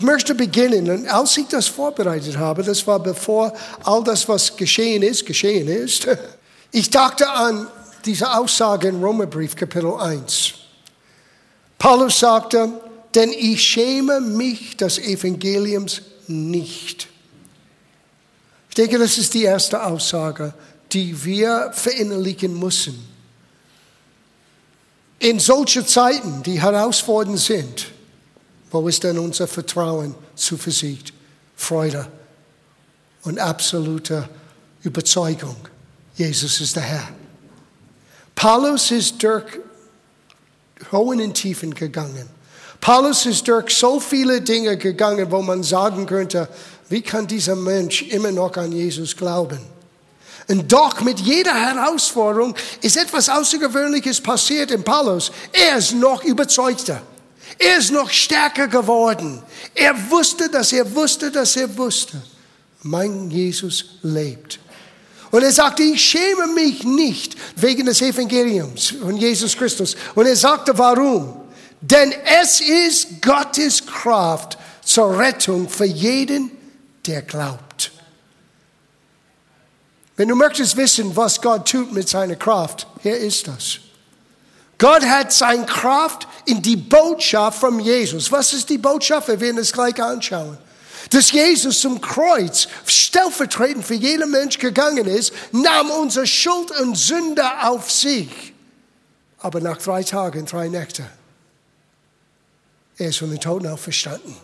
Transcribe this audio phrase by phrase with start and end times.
[0.00, 3.52] Ich möchte beginnen, und als ich das vorbereitet habe, das war bevor
[3.82, 6.06] all das, was geschehen ist, geschehen ist,
[6.70, 7.66] ich dachte an
[8.04, 10.52] diese Aussage in Römerbrief Kapitel 1.
[11.78, 12.80] Paulus sagte,
[13.12, 17.08] denn ich schäme mich des Evangeliums nicht.
[18.68, 20.54] Ich denke, das ist die erste Aussage,
[20.92, 23.04] die wir verinnerlichen müssen.
[25.18, 27.97] In solchen Zeiten, die herausfordernd sind,
[28.70, 31.12] wo ist denn unser Vertrauen, Zuversicht,
[31.56, 32.06] Freude
[33.22, 34.28] und absolute
[34.82, 35.56] Überzeugung?
[36.14, 37.08] Jesus ist der Herr.
[38.34, 39.44] Paulus ist durch
[40.92, 42.28] hohen und Tiefen gegangen.
[42.80, 46.48] Paulus ist durch so viele Dinge gegangen, wo man sagen könnte,
[46.88, 49.60] wie kann dieser Mensch immer noch an Jesus glauben?
[50.48, 55.30] Und doch mit jeder Herausforderung ist etwas Außergewöhnliches passiert in Paulus.
[55.52, 57.02] Er ist noch überzeugter.
[57.58, 59.42] Er ist noch stärker geworden.
[59.74, 62.22] Er wusste, dass er wusste, dass er wusste.
[62.82, 64.60] Mein Jesus lebt.
[65.30, 69.96] Und er sagte, ich schäme mich nicht wegen des Evangeliums von Jesus Christus.
[70.14, 71.48] Und er sagte, warum?
[71.80, 76.50] Denn es ist Gottes Kraft zur Rettung für jeden,
[77.06, 77.92] der glaubt.
[80.16, 83.78] Wenn du möchtest wissen, was Gott tut mit seiner Kraft, hier ist das.
[84.78, 88.30] Gott hat seine Kraft in die Botschaft von Jesus.
[88.30, 89.28] Was ist die Botschaft?
[89.28, 90.56] Wir werden es gleich anschauen.
[91.10, 97.44] Dass Jesus zum Kreuz stellvertretend für jeden Mensch gegangen ist, nahm unsere Schuld und Sünde
[97.62, 98.52] auf sich.
[99.40, 101.06] Aber nach drei Tagen, drei Nächten,
[102.98, 104.36] er ist von den Toten auferstanden.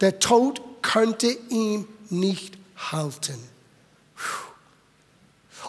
[0.00, 3.38] Der Tod könnte ihn nicht halten.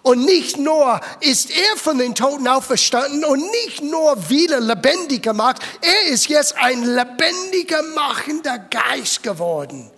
[0.02, 5.62] Und nicht nur ist er von den Toten auferstanden und nicht nur wieder lebendig gemacht,
[5.82, 9.92] er ist jetzt ein lebendiger, machender Geist geworden.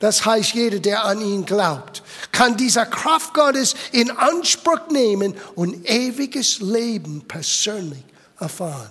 [0.00, 2.02] Das heißt, jeder, der an ihn glaubt,
[2.32, 8.02] kann dieser Kraft Gottes in Anspruch nehmen und ewiges Leben persönlich
[8.38, 8.90] erfahren.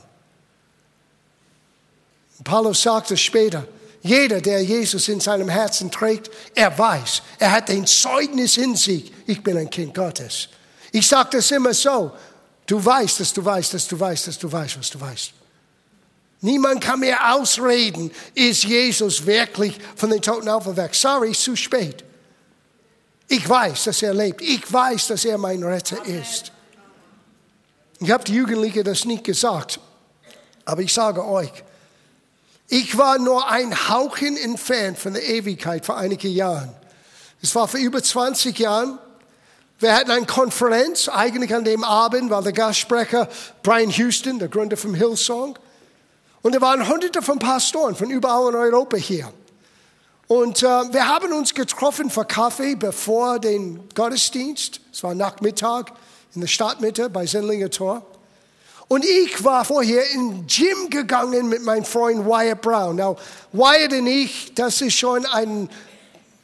[2.43, 3.67] Paulus sagte später,
[4.01, 9.13] jeder, der Jesus in seinem Herzen trägt, er weiß, er hat ein Zeugnis in sich,
[9.27, 10.49] ich bin ein Kind Gottes.
[10.93, 12.11] Ich sage das immer so,
[12.67, 15.33] du weißt, dass du weißt, dass du weißt, dass du weißt, was du weißt.
[16.41, 20.93] Niemand kann mir ausreden, ist Jesus wirklich von den Toten auferweckt.
[20.93, 22.03] Sorry, zu spät.
[23.27, 24.41] Ich weiß, dass er lebt.
[24.41, 26.51] Ich weiß, dass er mein Retter ist.
[27.99, 29.79] Ich habe die Jugendlichen das nicht gesagt,
[30.65, 31.51] aber ich sage euch,
[32.67, 36.71] ich war nur ein Hauchen entfernt von der Ewigkeit vor einigen Jahren.
[37.41, 38.99] Es war vor über 20 Jahren.
[39.83, 43.27] Wir hatten eine Konferenz, eigentlich an dem Abend war der Gastsprecher
[43.63, 45.59] Brian Houston, der Gründer vom Hillsong.
[46.41, 49.29] Und da waren hunderte von Pastoren von überall in Europa hier.
[50.27, 54.79] Und äh, wir haben uns getroffen für Kaffee bevor den Gottesdienst.
[54.93, 55.91] Es war Nachmittag
[56.33, 58.05] in der Stadtmitte bei Sendlinger Tor.
[58.87, 62.95] Und ich war vorher in Gym gegangen mit meinem Freund Wyatt Brown.
[62.95, 63.17] Now,
[63.51, 65.67] Wyatt und ich, das ist schon eine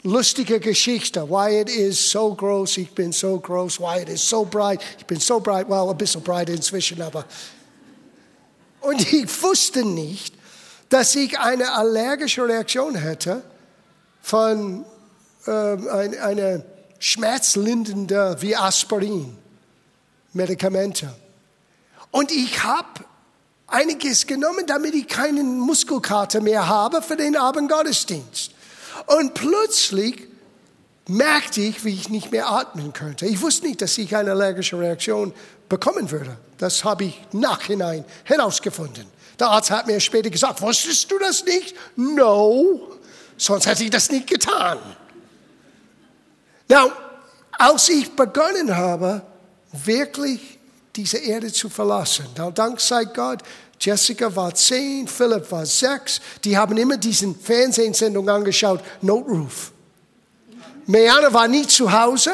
[0.03, 1.29] lustige Geschichte.
[1.29, 3.79] Wyatt ist so groß, ich bin so groß.
[3.79, 5.69] Wyatt ist so breit, ich bin so breit.
[5.69, 7.25] Well, ein bisschen breit inzwischen, aber.
[8.81, 10.33] Und ich wusste nicht,
[10.89, 13.43] dass ich eine allergische Reaktion hätte
[14.21, 14.85] von
[15.45, 16.63] äh, einer
[16.99, 19.37] schmerzlindende wie Aspirin
[20.33, 21.13] Medikamente.
[22.11, 23.05] Und ich habe
[23.67, 28.51] einiges genommen, damit ich keinen Muskelkater mehr habe für den Abendgottesdienst.
[29.17, 30.27] Und plötzlich
[31.07, 33.25] merkte ich, wie ich nicht mehr atmen könnte.
[33.25, 35.33] Ich wusste nicht, dass ich eine allergische Reaktion
[35.67, 36.37] bekommen würde.
[36.59, 39.07] Das habe ich nachhinein herausgefunden.
[39.39, 41.75] Der Arzt hat mir später gesagt, wusstest du das nicht?
[41.95, 42.97] No,
[43.35, 44.77] sonst hätte ich das nicht getan.
[46.67, 46.91] Now,
[47.53, 49.23] als ich begonnen habe,
[49.71, 50.59] wirklich
[50.95, 52.27] diese Erde zu verlassen.
[52.53, 53.41] Dank sei Gott,
[53.79, 56.19] Jessica war zehn, Philipp war sechs.
[56.43, 59.71] Die haben immer diesen Fernsehsendung angeschaut, Notruf.
[60.85, 62.31] Meana war nie zu Hause.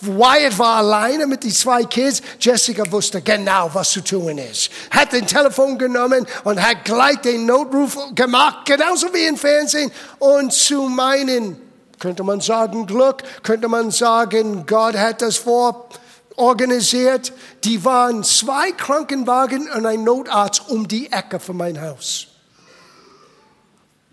[0.00, 2.22] Wyatt war alleine mit den zwei Kids.
[2.40, 4.70] Jessica wusste genau, was zu tun ist.
[4.90, 9.90] Hat den Telefon genommen und hat gleich den Notruf gemacht, genauso wie im Fernsehen.
[10.18, 11.60] Und zu meinen,
[11.98, 15.88] könnte man sagen, Glück, könnte man sagen, Gott hat das vor
[16.38, 17.32] organisiert.
[17.64, 22.28] Die waren zwei Krankenwagen und ein Notarzt um die Ecke von meinem Haus.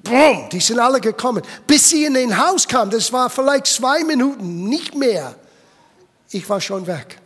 [0.04, 1.42] Boom, die sind alle gekommen.
[1.66, 5.36] Bis sie in den Haus kamen, das war vielleicht zwei Minuten, nicht mehr.
[6.30, 7.19] Ich war schon weg.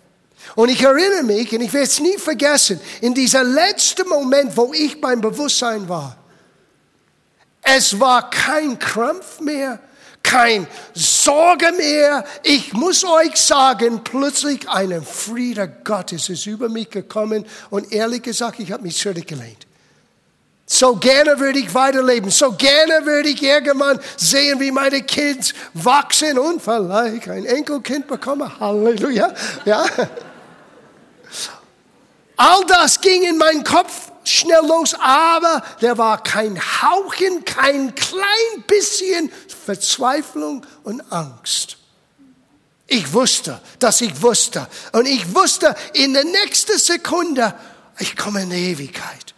[0.56, 4.74] Und ich erinnere mich, und ich werde es nie vergessen, in dieser letzten Moment, wo
[4.74, 6.16] ich beim Bewusstsein war,
[7.62, 9.80] Es war kein Krampf mehr,
[10.30, 12.24] kein Sorge mehr.
[12.44, 18.60] Ich muss euch sagen, plötzlich ein Friede Gottes ist über mich gekommen und ehrlich gesagt,
[18.60, 19.66] ich habe mich zurückgelehnt.
[20.68, 22.30] So gerne würde ich weiterleben.
[22.30, 28.60] So gerne würde ich irgendwann sehen, wie meine Kids wachsen und vielleicht ein Enkelkind bekommen.
[28.60, 29.34] Halleluja.
[29.66, 29.84] Ja.
[32.38, 38.64] All das ging in meinen Kopf schnell los, aber der war kein Hauchen, kein klein
[38.68, 39.32] bisschen
[39.66, 41.78] Verzweiflung und Angst.
[42.88, 44.68] Ich wusste, dass ich wusste.
[44.94, 47.54] Und ich wusste in der nächsten Sekunde,
[48.00, 49.36] ich komme in die Ewigkeit.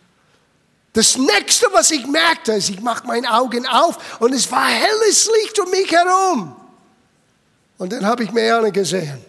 [0.93, 5.29] Das nächste, was ich merkte, ist, ich mache meine Augen auf und es war helles
[5.41, 6.55] Licht um mich herum.
[7.77, 9.25] Und dann habe ich Marianne gesehen.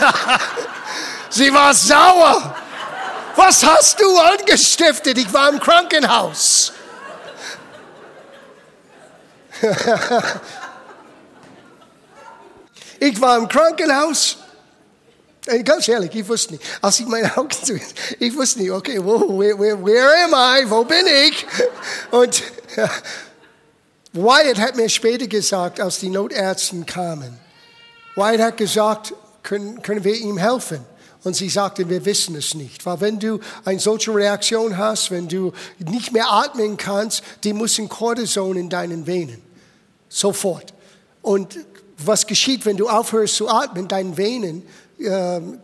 [1.30, 2.56] Sie war sauer.
[3.36, 5.18] Was hast du angestiftet?
[5.18, 6.72] Ich war im Krankenhaus.
[13.00, 14.38] ich war im Krankenhaus
[15.62, 16.64] Ganz ehrlich, ich wusste nicht.
[16.80, 17.78] Als ich meine Augen zu,
[18.18, 20.70] ich wusste nicht, okay, wo, where, where, am I?
[20.70, 21.46] Wo bin ich?
[22.10, 22.42] Und
[24.14, 27.38] Wyatt hat mir später gesagt, als die Notärzte kamen.
[28.16, 30.82] Wyatt hat gesagt, können, können wir ihm helfen?
[31.24, 32.84] Und sie sagte, wir wissen es nicht.
[32.84, 37.88] Weil wenn du eine solche Reaktion hast, wenn du nicht mehr atmen kannst, die müssen
[37.88, 39.42] Cortison in deinen Venen.
[40.08, 40.74] Sofort.
[41.22, 41.58] Und
[41.96, 44.62] was geschieht, wenn du aufhörst zu atmen, deinen Venen
[45.00, 45.58] ähm,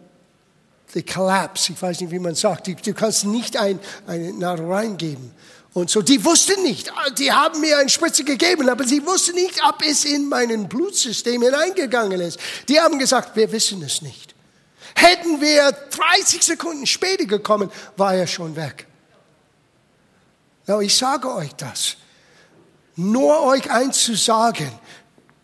[0.92, 4.66] the collapse, ich weiß nicht, wie man sagt, du, du kannst nicht ein, eine Nadel
[4.66, 5.30] reingeben.
[5.72, 9.60] Und so, die wussten nicht, die haben mir eine Spritze gegeben, aber sie wussten nicht,
[9.68, 12.40] ob es in mein Blutsystem hineingegangen ist.
[12.68, 14.29] Die haben gesagt, wir wissen es nicht.
[15.30, 18.86] Hätten wir 30 Sekunden später gekommen, war er schon weg.
[20.66, 21.96] Now, ich sage euch das,
[22.96, 24.70] nur euch eins zu sagen,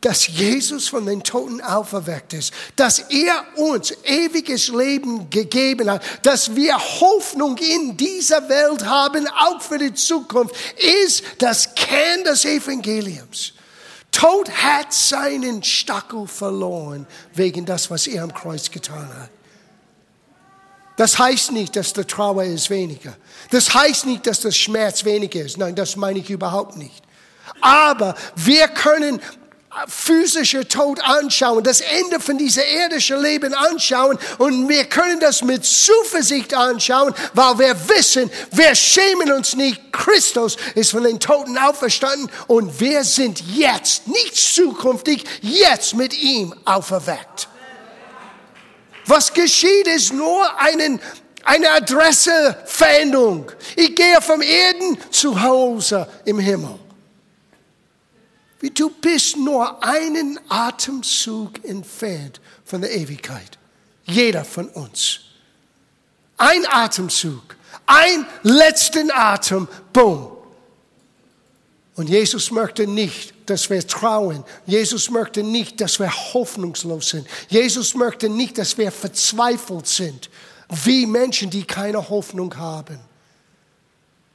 [0.00, 6.55] dass Jesus von den Toten auferweckt ist, dass er uns ewiges Leben gegeben hat, dass
[6.55, 13.53] wir Hoffnung in dieser Welt haben, auch für die Zukunft, ist das Kern des Evangeliums.
[14.12, 19.31] Tod hat seinen Stachel verloren wegen das, was er am Kreuz getan hat.
[20.96, 23.14] Das heißt nicht, dass der Trauer ist weniger.
[23.50, 25.58] Das heißt nicht, dass der Schmerz weniger ist.
[25.58, 27.02] Nein, das meine ich überhaupt nicht.
[27.60, 29.20] Aber wir können
[29.88, 35.64] physische Tod anschauen, das Ende von dieser irdischen Leben anschauen und wir können das mit
[35.64, 39.93] Zuversicht anschauen, weil wir wissen, wir schämen uns nicht.
[39.93, 46.54] Christus ist von den Toten auferstanden und wir sind jetzt, nicht zukünftig, jetzt mit ihm
[46.64, 47.48] auferweckt.
[49.06, 51.00] Was geschieht, ist nur einen,
[51.44, 53.50] eine Adresseveränderung.
[53.76, 56.79] Ich gehe vom Erden zu Hause im Himmel.
[58.75, 63.58] Du bist nur einen Atemzug entfernt von der Ewigkeit.
[64.05, 65.20] Jeder von uns.
[66.37, 67.56] Ein Atemzug,
[67.87, 70.36] ein letzten Atem, boom.
[71.96, 74.44] Und Jesus möchte nicht, dass wir trauen.
[74.66, 77.26] Jesus möchte nicht, dass wir hoffnungslos sind.
[77.48, 80.28] Jesus möchte nicht, dass wir verzweifelt sind,
[80.84, 82.98] wie Menschen, die keine Hoffnung haben.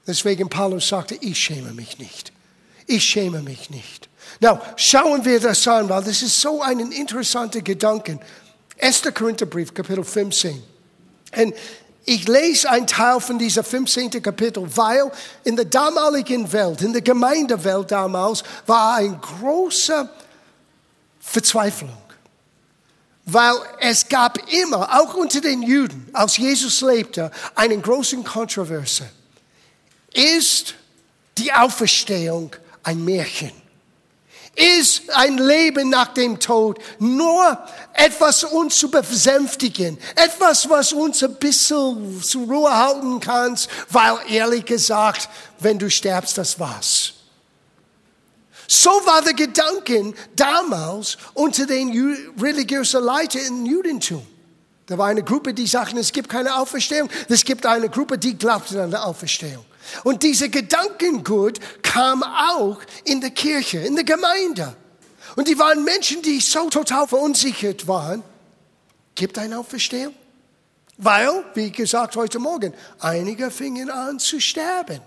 [0.07, 2.33] Deswegen Paulus sagte, ich schäme mich nicht.
[2.87, 4.09] Ich schäme mich nicht.
[4.39, 8.19] Now, schauen wir das an, weil das ist so ein interessanter Gedanke.
[8.79, 9.03] 1.
[9.13, 10.63] Korintherbrief, Kapitel 15.
[11.37, 11.53] Und
[12.05, 14.21] ich lese einen Teil von dieser 15.
[14.23, 15.11] Kapitel, weil
[15.43, 20.09] in der damaligen Welt, in der Gemeindewelt damals, war eine große
[21.19, 21.97] Verzweiflung.
[23.25, 29.09] Weil es gab immer, auch unter den Juden, als Jesus lebte, eine große Kontroverse.
[30.11, 30.73] Ist
[31.37, 33.60] die Auferstehung ein Märchen?
[34.55, 37.57] Ist ein Leben nach dem Tod nur
[37.93, 43.57] etwas uns zu besänftigen, etwas, was uns ein bisschen zur Ruhe halten kann,
[43.89, 45.29] weil ehrlich gesagt,
[45.59, 47.13] wenn du sterbst, das war's.
[48.67, 51.91] So war der Gedanke damals unter den
[52.39, 54.25] religiösen Leitern im Judentum.
[54.85, 57.09] Da war eine Gruppe, die sagten, es gibt keine Auferstehung.
[57.29, 59.65] Es gibt eine Gruppe, die glaubten an der Auferstehung.
[60.03, 64.75] Und diese Gedankengut kam auch in der Kirche, in der Gemeinde.
[65.35, 68.23] Und die waren Menschen, die so total verunsichert waren.
[69.15, 70.13] Gibt eine Auferstehung?
[70.97, 75.01] Weil, wie gesagt heute Morgen, einige fingen an zu sterben.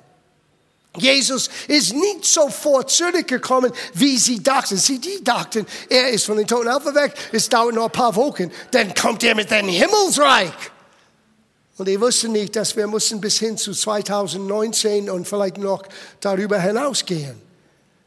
[0.96, 4.76] Jesus ist nicht sofort zurückgekommen, wie sie dachten.
[4.76, 8.50] Sie die dachten, er ist von den Toten auferweckt, es dauert noch ein paar Wochen,
[8.70, 10.52] dann kommt er mit dem Himmelsreich.
[11.76, 15.82] Und die wussten nicht, dass wir mussten bis hin zu 2019 und vielleicht noch
[16.20, 17.34] darüber hinausgehen.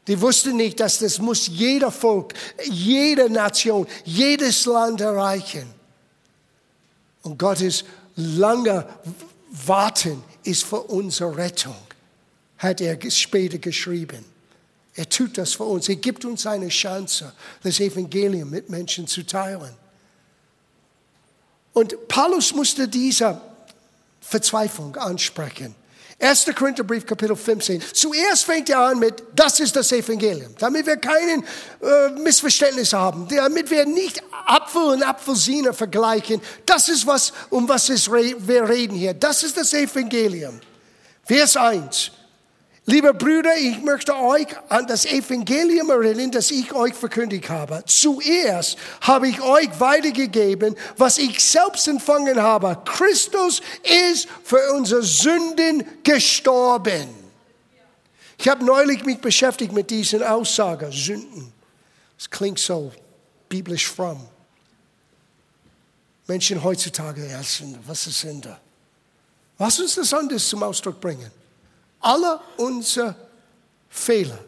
[0.06, 2.32] Die wussten nicht, dass das muss jeder Volk,
[2.64, 5.66] jede Nation, jedes Land erreichen.
[7.22, 7.84] Und Gottes
[8.16, 8.88] langer
[9.50, 11.76] Warten ist für unsere Rettung,
[12.56, 14.24] hat er später geschrieben.
[14.94, 15.90] Er tut das für uns.
[15.90, 17.32] Er gibt uns eine Chance,
[17.62, 19.76] das Evangelium mit Menschen zu teilen.
[21.74, 23.47] Und Paulus musste dieser
[24.20, 25.74] Verzweiflung ansprechen.
[26.20, 26.46] 1.
[26.56, 27.80] Korintherbrief, Kapitel 15.
[27.92, 31.44] Zuerst fängt er an mit, das ist das Evangelium, damit wir keinen
[31.80, 36.40] äh, Missverständnis haben, damit wir nicht Apfel und Apfelsine vergleichen.
[36.66, 39.14] Das ist was, um was wir reden hier.
[39.14, 40.60] Das ist das Evangelium.
[41.22, 42.10] Vers 1.
[42.90, 47.82] Liebe Brüder, ich möchte euch an das Evangelium erinnern, das ich euch verkündigt habe.
[47.84, 52.80] Zuerst habe ich euch weitergegeben, was ich selbst empfangen habe.
[52.86, 57.10] Christus ist für unsere Sünden gestorben.
[58.38, 61.52] Ich habe neulich mich beschäftigt mit diesen Aussagen, Sünden.
[62.18, 62.90] Es klingt so
[63.50, 64.26] biblisch fromm.
[66.26, 67.40] Menschen heutzutage, ja,
[67.86, 68.56] was ist Sünde?
[69.58, 71.30] Was uns das anders zum Ausdruck bringen?
[72.00, 73.14] Alle unsere
[73.88, 74.38] Fehler,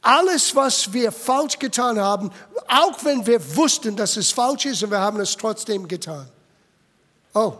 [0.00, 2.30] alles, was wir falsch getan haben,
[2.68, 6.28] auch wenn wir wussten, dass es falsch ist und wir haben es trotzdem getan.
[7.34, 7.54] Oh,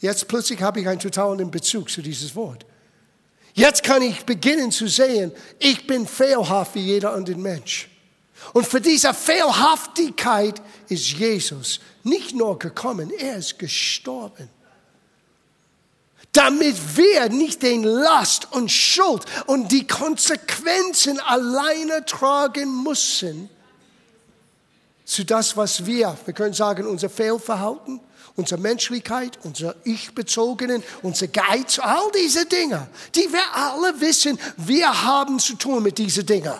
[0.00, 2.64] jetzt plötzlich habe ich einen totalen Bezug zu dieses Wort.
[3.52, 7.88] Jetzt kann ich beginnen zu sehen, ich bin fehlhaft wie jeder andere Mensch.
[8.52, 14.50] Und für diese Fehlhaftigkeit ist Jesus nicht nur gekommen, er ist gestorben
[16.34, 23.48] damit wir nicht den Last und Schuld und die Konsequenzen alleine tragen müssen
[25.04, 28.00] zu das, was wir, wir können sagen, unser Fehlverhalten,
[28.36, 35.38] unsere Menschlichkeit, unser Ich-Bezogenen, unser Geiz, all diese Dinge, die wir alle wissen, wir haben
[35.38, 36.54] zu tun mit diesen Dingen.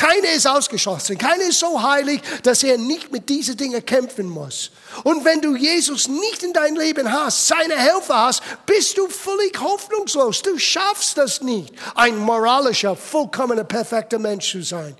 [0.00, 1.18] Keiner ist ausgeschlossen.
[1.18, 4.70] Keiner ist so heilig, dass er nicht mit diesen Dingen kämpfen muss.
[5.04, 9.60] Und wenn du Jesus nicht in dein Leben hast, seine Helfer hast, bist du völlig
[9.60, 10.40] hoffnungslos.
[10.40, 14.96] Du schaffst das nicht, ein moralischer, vollkommener, perfekter Mensch zu sein.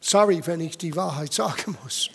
[0.00, 2.08] Sorry, wenn ich die Wahrheit sagen muss.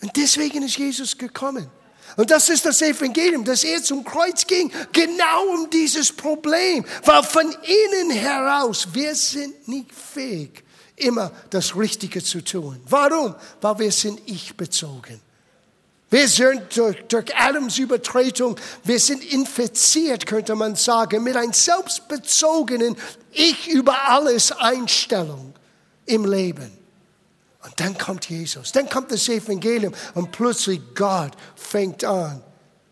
[0.00, 1.70] Und deswegen ist Jesus gekommen.
[2.16, 6.84] Und das ist das Evangelium, dass er zum Kreuz ging, genau um dieses Problem.
[7.04, 10.64] Weil von innen heraus, wir sind nicht fähig,
[10.96, 12.80] immer das Richtige zu tun.
[12.88, 13.34] Warum?
[13.60, 15.20] Weil wir sind ich-bezogen.
[16.10, 22.96] Wir sind durch, durch Adams Übertretung, wir sind infiziert, könnte man sagen, mit einer selbstbezogenen
[23.30, 25.52] Ich über alles Einstellung
[26.06, 26.77] im Leben.
[27.64, 32.42] Und dann kommt Jesus, dann kommt das Evangelium und plötzlich Gott fängt an,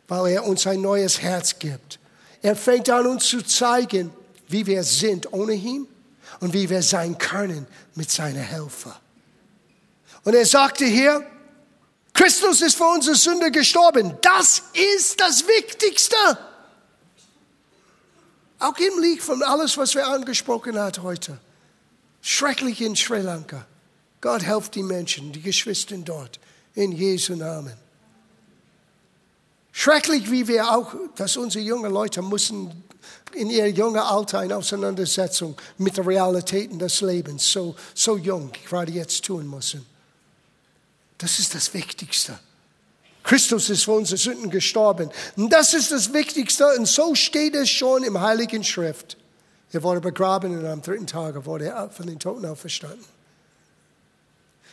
[0.08, 1.98] weil er uns ein neues Herz gibt.
[2.42, 4.10] Er fängt an, uns zu zeigen,
[4.48, 5.86] wie wir sind ohne ihn
[6.40, 9.00] und wie wir sein können mit seiner Helfer.
[10.24, 11.24] Und er sagte hier,
[12.12, 14.16] Christus ist für unsere Sünde gestorben.
[14.22, 16.16] Das ist das Wichtigste.
[18.58, 21.38] Auch im Licht von alles, was wir angesprochen haben heute.
[22.22, 23.66] Schrecklich in Sri Lanka.
[24.20, 26.40] Gott helft die Menschen, die Geschwister dort,
[26.74, 27.74] in Jesu Namen.
[29.72, 32.84] Schrecklich, wie wir auch, dass unsere jungen Leute müssen
[33.34, 38.92] in ihr jungen Alter eine Auseinandersetzung mit den Realitäten des Lebens so, so jung gerade
[38.92, 39.84] jetzt tun müssen.
[41.18, 42.38] Das ist das Wichtigste.
[43.22, 45.10] Christus ist für unsere Sünden gestorben.
[45.36, 46.66] Und das ist das Wichtigste.
[46.78, 49.16] Und so steht es schon im Heiligen Schrift.
[49.72, 53.15] Er wurde begraben und am dritten Tag wurde er von den Toten auferstanden.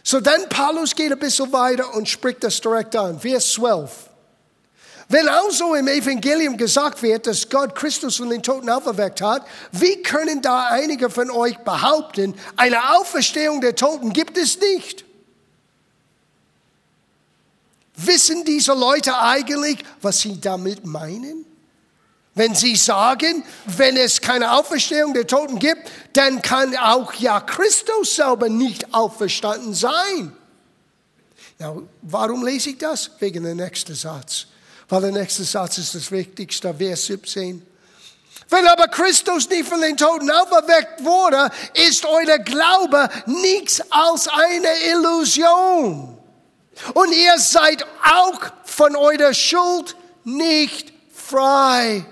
[0.03, 3.19] So dann Paulus geht ein bisschen weiter und spricht das direkt an.
[3.19, 4.10] Vers 12.
[5.07, 10.01] Wenn also im Evangelium gesagt wird, dass Gott Christus von den Toten auferweckt hat, wie
[10.01, 15.05] können da einige von euch behaupten, eine Auferstehung der Toten gibt es nicht?
[17.95, 21.45] Wissen diese Leute eigentlich, was sie damit meinen?
[22.35, 28.15] Wenn sie sagen, wenn es keine Auferstehung der Toten gibt, dann kann auch ja Christus
[28.15, 30.35] selber nicht auferstanden sein.
[31.59, 33.11] Ja, warum lese ich das?
[33.19, 34.47] Wegen der nächsten Satz.
[34.89, 37.65] Weil der nächste Satz ist das Wichtigste, Vers 17.
[38.49, 44.73] Wenn aber Christus nicht von den Toten auferweckt wurde, ist euer Glaube nichts als eine
[44.91, 46.17] Illusion.
[46.95, 52.05] Und ihr seid auch von eurer Schuld nicht frei.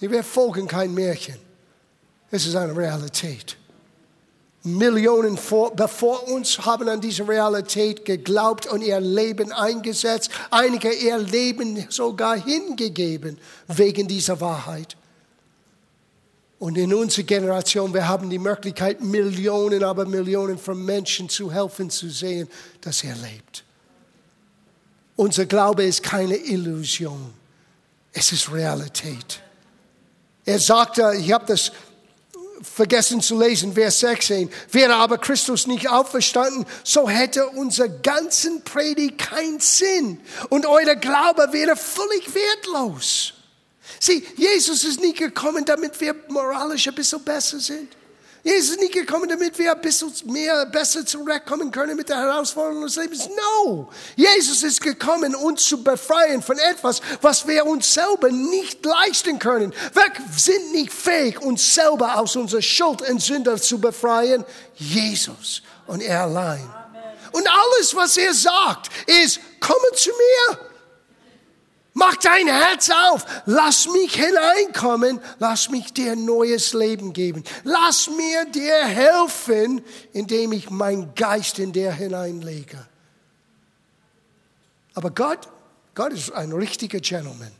[0.00, 1.36] Wir folgen kein Märchen.
[2.30, 3.56] Es ist eine Realität.
[4.62, 10.30] Millionen vor, bevor uns haben an diese Realität geglaubt und ihr Leben eingesetzt.
[10.50, 13.38] Einige ihr Leben sogar hingegeben
[13.68, 14.96] wegen dieser Wahrheit.
[16.58, 21.88] Und in unserer Generation, wir haben die Möglichkeit, Millionen, aber Millionen von Menschen zu helfen,
[21.88, 22.46] zu sehen,
[22.82, 23.64] dass er lebt.
[25.16, 27.32] Unser Glaube ist keine Illusion.
[28.12, 29.40] Es ist Realität.
[30.50, 31.70] Er sagte, ich habe das
[32.60, 39.18] vergessen zu lesen, Vers 16, wäre aber Christus nicht auferstanden, so hätte unser ganzen Predigt
[39.18, 43.34] keinen Sinn und euer Glaube wäre völlig wertlos.
[44.00, 47.96] Sieh, Jesus ist nicht gekommen, damit wir moralisch ein bisschen besser sind.
[48.42, 52.84] Jesus ist nicht gekommen, damit wir ein bisschen mehr, besser zurechtkommen können mit der Herausforderung
[52.84, 53.28] des Lebens.
[53.28, 53.90] No!
[54.16, 59.74] Jesus ist gekommen, uns zu befreien von etwas, was wir uns selber nicht leisten können.
[59.92, 60.04] Wir
[60.36, 64.44] sind nicht fähig, uns selber aus unserer Schuld und Sünde zu befreien.
[64.74, 66.66] Jesus und er allein.
[67.32, 70.69] Und alles, was er sagt, ist, komme zu mir.
[71.92, 73.26] Mach dein Herz auf.
[73.46, 75.20] Lass mich hineinkommen.
[75.38, 77.42] Lass mich dir neues Leben geben.
[77.64, 79.82] Lass mir dir helfen,
[80.12, 82.86] indem ich meinen Geist in dir hineinlege.
[84.94, 85.48] Aber Gott,
[85.94, 87.52] Gott ist ein richtiger Gentleman.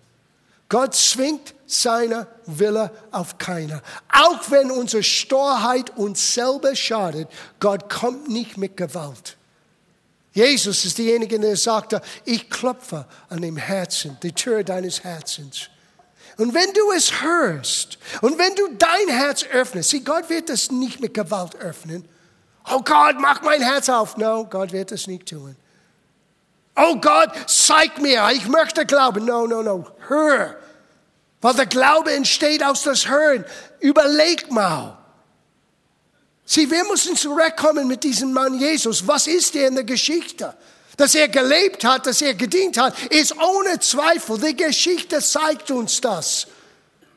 [0.69, 3.83] Gott zwingt seine Wille auf keiner.
[4.13, 9.37] Auch wenn unsere Storheit uns selber schadet, Gott kommt nicht mit Gewalt.
[10.33, 15.69] Jesus ist derjenige, der sagte, ich klopfe an dem Herzen, die Tür deines Herzens.
[16.37, 20.71] Und wenn du es hörst und wenn du dein Herz öffnest, sieh, Gott wird das
[20.71, 22.09] nicht mit Gewalt öffnen.
[22.71, 24.17] Oh Gott, mach mein Herz auf.
[24.17, 25.57] No, Gott wird das nicht tun.
[26.77, 29.25] Oh Gott, zeig mir, ich möchte glauben.
[29.25, 30.57] No, no, no, hör.
[31.41, 33.45] Weil der Glaube entsteht aus das Hören.
[33.81, 35.00] Überleg mal.
[36.53, 39.07] Sieh, wir müssen zurückkommen mit diesem Mann Jesus.
[39.07, 40.53] Was ist er in der Geschichte?
[40.97, 44.37] Dass er gelebt hat, dass er gedient hat, ist ohne Zweifel.
[44.37, 46.49] Die Geschichte zeigt uns das.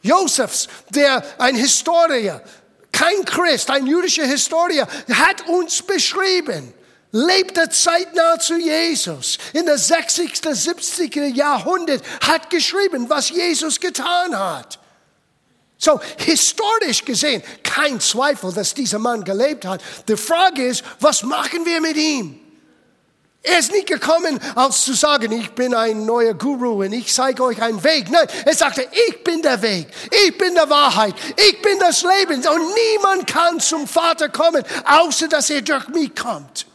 [0.03, 2.43] Josefs, der ein Historiker,
[2.91, 6.72] kein Christ, ein jüdischer Historiker, hat uns beschrieben,
[7.11, 9.39] lebte zeitnah zu Jesus.
[9.53, 11.35] In der 60., 70.
[11.35, 14.77] Jahrhundert hat geschrieben, was Jesus getan hat.
[15.77, 19.81] So, historisch gesehen, kein Zweifel, dass dieser Mann gelebt hat.
[20.07, 22.40] Die Frage ist, was machen wir mit ihm?
[23.46, 27.44] Er ist nicht gekommen, als zu sagen, ich bin ein neuer Guru und ich zeige
[27.44, 28.09] euch einen Weg.
[28.09, 29.88] Nein, er sagte, ich bin der Weg,
[30.25, 35.27] ich bin der Wahrheit, ich bin das Leben und niemand kann zum Vater kommen, außer
[35.27, 36.68] dass er durch mich kommt.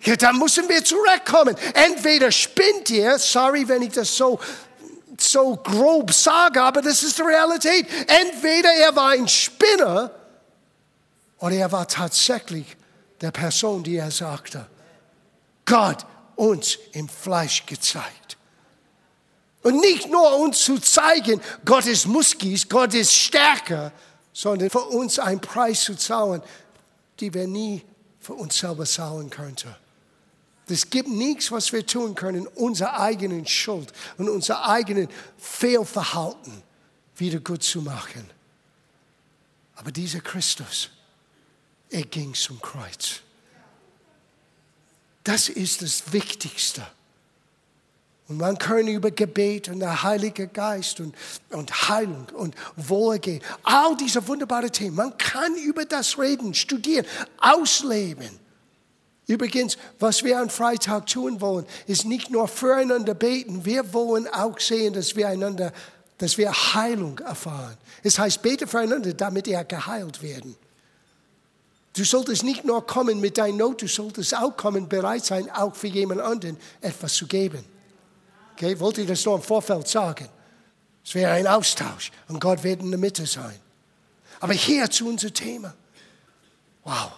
[0.00, 1.56] Ja, da müssen wir zurückkommen.
[1.74, 4.40] Entweder spinnt ihr, sorry, wenn ich das so
[5.20, 7.86] so grob sage, aber das ist die Realität.
[8.06, 10.10] Entweder er war ein Spinner
[11.38, 12.76] oder er war tatsächlich
[13.20, 14.66] der Person, die er sagte.
[15.64, 18.36] Gott uns im Fleisch gezeigt.
[19.62, 23.92] Und nicht nur uns zu zeigen, Gott ist Muskis, Gott ist stärker,
[24.32, 26.42] sondern für uns einen Preis zu zahlen,
[27.18, 27.84] die wir nie
[28.20, 29.74] für uns selber zahlen könnten.
[30.70, 36.62] Es gibt nichts, was wir tun können, unsere eigenen Schuld und unser eigenen Fehlverhalten
[37.16, 38.28] wieder gut zu machen.
[39.76, 40.90] Aber dieser Christus,
[41.90, 43.20] er ging zum Kreuz.
[45.24, 46.86] Das ist das Wichtigste.
[48.28, 51.14] Und man kann über Gebet und der Heilige Geist und,
[51.50, 57.06] und Heilung und Wohlgehen, all diese wunderbaren Themen, man kann über das reden, studieren,
[57.38, 58.47] ausleben.
[59.28, 64.58] Übrigens, was wir am Freitag tun wollen, ist nicht nur füreinander beten, wir wollen auch
[64.58, 65.70] sehen, dass wir einander,
[66.16, 67.76] dass wir Heilung erfahren.
[68.02, 70.56] Es heißt, bete füreinander, damit ihr geheilt werden.
[71.92, 75.76] Du solltest nicht nur kommen mit deiner Not, du solltest auch kommen, bereit sein, auch
[75.76, 77.62] für jemand anderen etwas zu geben.
[78.54, 80.28] Okay, wollte ich das nur im Vorfeld sagen?
[81.04, 83.60] Es wäre ein Austausch und Gott wird in der Mitte sein.
[84.40, 85.74] Aber hier zu unserem Thema.
[86.84, 87.12] Wow.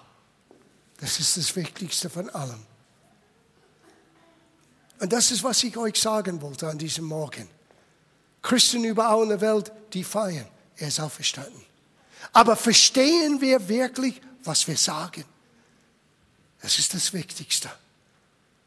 [1.00, 2.62] Das ist das Wichtigste von allem.
[5.00, 7.48] Und das ist, was ich euch sagen wollte an diesem Morgen.
[8.42, 11.64] Christen überall in der Welt, die feiern, er ist auferstanden.
[12.32, 15.24] Aber verstehen wir wirklich, was wir sagen?
[16.60, 17.70] Das ist das Wichtigste.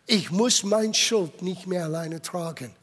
[0.08, 2.76] Ich muss meine Schuld nicht mehr alleine tragen.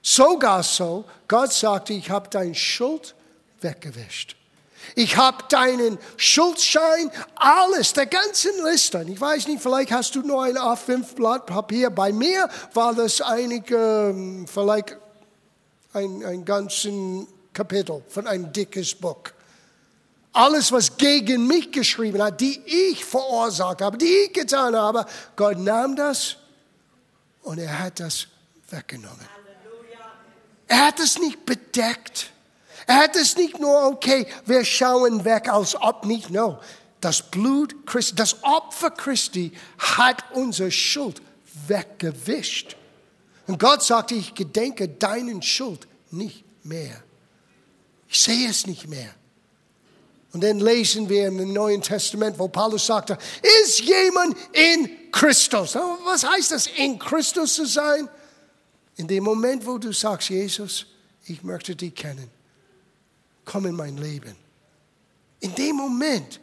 [0.00, 3.14] Sogar so, Gott sagte, ich habe deine Schuld
[3.60, 4.37] weggewischt.
[4.94, 9.04] Ich habe deinen Schuldschein, alles, der ganzen Liste.
[9.08, 11.90] Ich weiß nicht, vielleicht hast du nur ein A5 Blatt Papier.
[11.90, 13.76] Bei mir war das einige,
[14.10, 14.96] ähm, vielleicht
[15.92, 19.22] ein, ein ganzen Kapitel von einem dickes Buch.
[20.32, 25.58] Alles, was gegen mich geschrieben hat, die ich verursacht habe, die ich getan habe, Gott
[25.58, 26.36] nahm das
[27.42, 28.26] und er hat das
[28.70, 29.26] weggenommen.
[30.68, 32.30] Er hat es nicht bedeckt.
[32.88, 36.58] Er hat es nicht nur, okay, wir schauen weg, als ob nicht, no.
[37.02, 41.20] Das Blut Christi, das Opfer Christi hat unsere Schuld
[41.66, 42.76] weggewischt.
[43.46, 47.02] Und Gott sagte, ich gedenke deinen Schuld nicht mehr.
[48.08, 49.14] Ich sehe es nicht mehr.
[50.32, 53.18] Und dann lesen wir im Neuen Testament, wo Paulus sagte,
[53.64, 55.74] ist jemand in Christus?
[56.06, 58.08] Was heißt das, in Christus zu sein?
[58.96, 60.86] In dem Moment, wo du sagst, Jesus,
[61.26, 62.30] ich möchte dich kennen,
[63.48, 64.36] komm in mein Leben.
[65.40, 66.40] In dem Moment,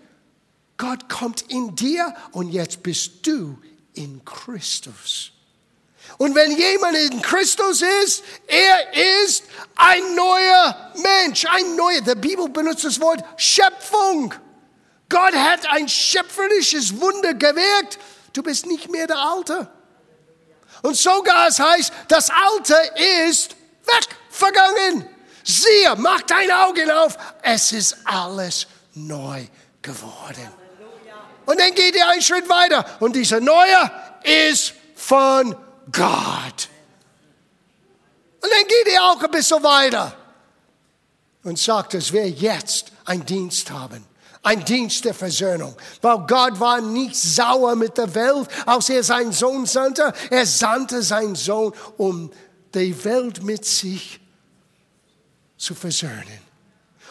[0.77, 3.57] Gott kommt in dir und jetzt bist du
[3.93, 5.31] in Christus.
[6.17, 9.43] Und wenn jemand in Christus ist, er ist
[9.75, 12.01] ein neuer Mensch, ein neuer.
[12.01, 14.33] Die Bibel benutzt das Wort Schöpfung.
[15.09, 17.99] Gott hat ein schöpferisches Wunder gewirkt.
[18.33, 19.67] Du bist nicht mehr der Alte.
[20.81, 22.75] Und sogar es heißt, das Alte
[23.27, 25.14] ist weg, vergangen.
[25.47, 29.45] Siehe, mach deine Augen auf, es ist alles neu
[29.81, 30.51] geworden.
[31.45, 33.91] Und dann geht er einen Schritt weiter und dieser Neue
[34.23, 35.55] ist von
[35.91, 36.69] Gott.
[38.41, 40.15] Und dann geht er auch ein bisschen weiter
[41.43, 44.03] und sagt, dass wir jetzt einen Dienst haben.
[44.41, 45.75] Ein Dienst der Versöhnung.
[46.01, 50.13] Weil Gott war nicht sauer mit der Welt, als er seinen Sohn sandte.
[50.29, 52.31] Er sandte seinen Sohn, um
[52.73, 54.19] die Welt mit sich
[55.57, 56.39] zu versöhnen.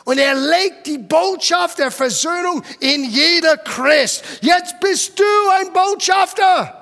[0.04, 4.22] Und er legt die Botschaft der Versöhnung in jeder Christ.
[4.42, 5.24] Jetzt bist du
[5.58, 6.80] ein Botschafter.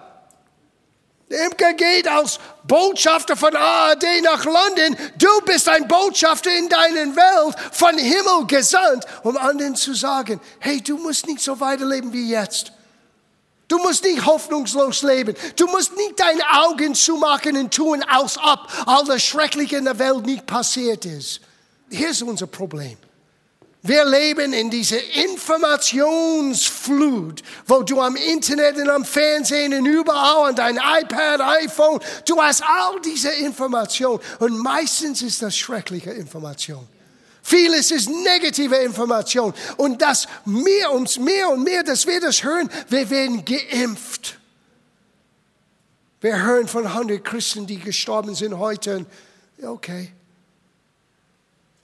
[1.29, 4.96] Imke geht als Botschafter von ARD nach London.
[5.16, 10.83] Du bist ein Botschafter in deiner Welt, von Himmel gesandt, um anderen zu sagen, hey,
[10.83, 12.72] du musst nicht so weiterleben wie jetzt.
[13.68, 15.35] Du musst nicht hoffnungslos leben.
[15.57, 19.98] Du musst nicht deine Augen zumachen und tun, als ob all das Schreckliche in der
[19.98, 21.40] Welt nicht passiert ist.
[21.92, 22.96] Hier ist unser Problem.
[23.83, 30.57] Wir leben in dieser Informationsflut, wo du am Internet und am Fernsehen und überall an
[30.57, 36.88] dein iPad, iPhone, du hast all diese Information und meistens ist das schreckliche Information.
[37.42, 42.70] Vieles ist negative Information und das mehr und mehr und mehr, dass wir das hören,
[42.88, 44.38] wir werden geimpft.
[46.22, 49.05] Wir hören von 100 Christen, die gestorben sind heute.
[49.61, 50.11] Okay,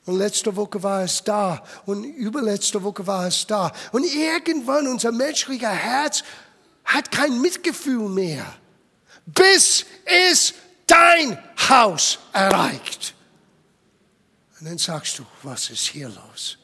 [0.09, 1.63] und letzte Woche war es da.
[1.85, 3.71] Und überletzte Woche war es da.
[3.93, 6.23] Und irgendwann unser menschlicher Herz
[6.83, 8.47] hat kein Mitgefühl mehr.
[9.27, 10.55] Bis es
[10.87, 13.15] dein Haus erreicht.
[14.59, 16.57] Und dann sagst du, was ist hier los?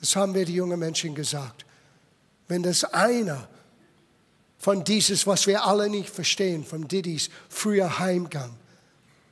[0.00, 1.64] Das haben wir die jungen Menschen gesagt.
[2.48, 3.46] Wenn das einer
[4.58, 8.58] von dieses, was wir alle nicht verstehen, von Didis früher Heimgang,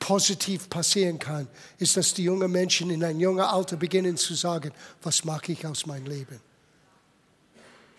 [0.04, 4.70] positiv passieren kann, ist, dass die jungen Menschen in ein junger Alter beginnen zu sagen,
[5.02, 6.38] was mache ich aus meinem Leben?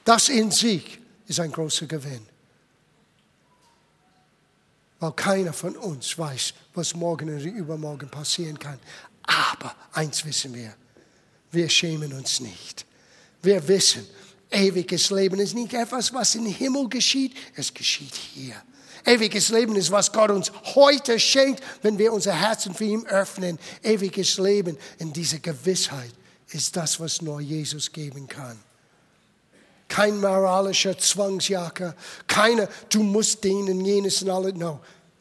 [0.03, 2.23] Das in sich ist ein großer Gewinn.
[4.99, 8.77] Weil keiner von uns weiß, was morgen oder übermorgen passieren kann.
[9.23, 10.75] Aber eins wissen wir,
[11.51, 12.85] wir schämen uns nicht.
[13.41, 14.05] Wir wissen,
[14.51, 18.61] ewiges Leben ist nicht etwas, was im Himmel geschieht, es geschieht hier.
[19.05, 23.59] Ewiges Leben ist, was Gott uns heute schenkt, wenn wir unser Herzen für ihn öffnen.
[23.83, 26.11] Ewiges Leben in dieser Gewissheit
[26.49, 28.59] ist das, was nur Jesus geben kann.
[29.87, 34.55] Kein moralischer Zwangsjacke, keine, du musst denen, jenes und alles.
[34.55, 34.79] No,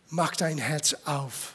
[0.09, 1.55] mach dein Herz auf.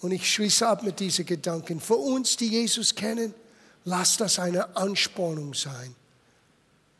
[0.00, 1.80] Und ich schließe ab mit diesen Gedanken.
[1.80, 3.34] Für uns, die Jesus kennen,
[3.84, 5.94] lass das eine Anspornung sein.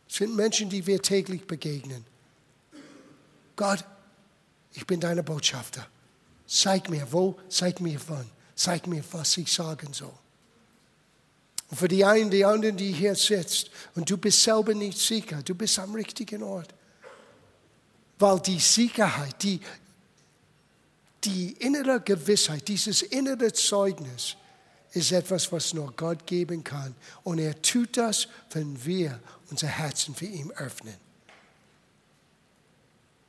[0.09, 2.05] Es sind Menschen, die wir täglich begegnen.
[3.57, 3.85] Gott,
[4.73, 5.87] ich bin deine Botschafter.
[6.47, 10.12] Zeig mir wo, zeig mir wann, zeig mir, was ich sagen soll.
[11.71, 15.43] Und für die einen, die anderen, die hier sitzt und du bist selber nicht sicher,
[15.43, 16.75] du bist am richtigen Ort.
[18.19, 19.61] Weil die Sicherheit, die,
[21.25, 24.37] die innere Gewissheit, dieses innere Zeugnis
[24.93, 26.95] ist etwas, was nur Gott geben kann.
[27.25, 29.19] Und er tut das, wenn wir
[29.51, 30.95] unser Herzen für ihn öffnen.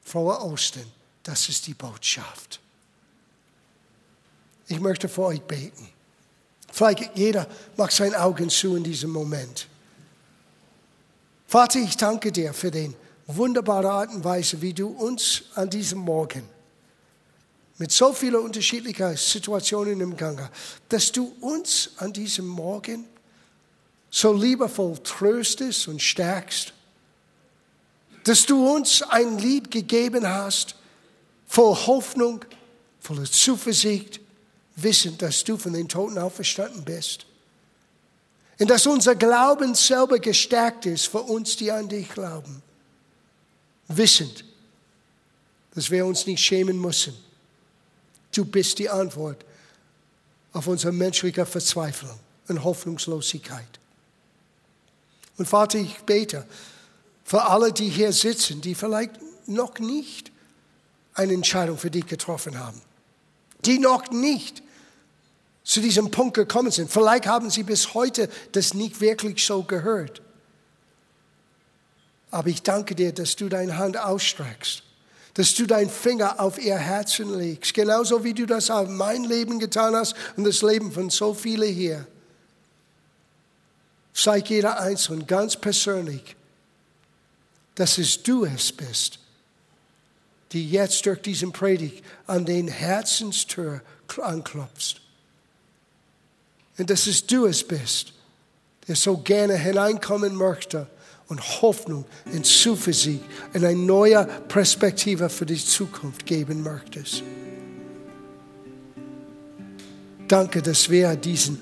[0.06, 0.86] Frohe Ostern,
[1.24, 2.62] das ist die Botschaft.
[4.68, 5.90] Ich möchte für euch beten.
[6.72, 9.68] Vielleicht jeder macht seine Augen zu in diesem Moment.
[11.48, 12.96] Vater, ich danke dir für den
[13.28, 16.48] wunderbare Art und Weise, wie du uns an diesem Morgen
[17.78, 20.50] mit so vielen unterschiedlichen Situationen im Gange,
[20.88, 23.06] dass du uns an diesem Morgen
[24.10, 26.74] so liebevoll tröstest und stärkst,
[28.26, 30.76] dass du uns ein Lied gegeben hast,
[31.48, 32.44] voll Hoffnung,
[33.00, 34.20] voller Zuversicht,
[34.76, 37.28] wissend, dass du von den Toten auferstanden bist.
[38.58, 42.64] Und dass unser Glauben selber gestärkt ist für uns, die an dich glauben.
[43.90, 44.44] Wissend,
[45.76, 47.16] dass wir uns nicht schämen müssen.
[48.34, 49.46] Du bist die Antwort
[50.52, 53.80] auf unsere menschliche Verzweiflung und Hoffnungslosigkeit.
[55.38, 56.48] Und Vater, ich bete
[57.26, 60.32] für alle, die hier sitzen, die vielleicht noch nicht
[61.16, 62.80] eine Entscheidung für dich getroffen haben,
[63.66, 64.62] die noch nicht
[65.64, 66.92] zu diesem Punkt gekommen sind.
[66.92, 70.22] Vielleicht haben sie bis heute das nicht wirklich so gehört.
[72.30, 74.84] Aber ich danke dir, dass du deine Hand ausstreckst,
[75.34, 79.58] dass du deinen Finger auf ihr Herzen legst, genauso wie du das auf mein Leben
[79.58, 82.06] getan hast und das Leben von so vielen hier.
[84.14, 86.36] Zeig jeder Einzelne ganz persönlich,
[87.76, 89.20] dass es du es bist,
[90.52, 93.82] die jetzt durch diesen Predigt an den Herzenstür
[94.22, 95.02] anklopfst.
[96.78, 98.14] Und dass es du es bist,
[98.88, 100.88] der so gerne hineinkommen möchte
[101.28, 107.24] und Hoffnung und Zuversicht und eine neue Perspektive für die Zukunft geben möchtest.
[110.28, 111.62] Danke, dass wir diesen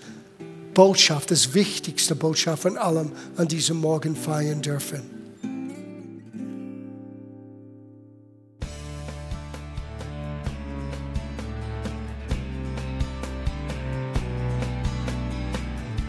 [0.73, 5.12] Botschaft, das wichtigste Botschaft von allem an diesem Morgen feiern dürfen.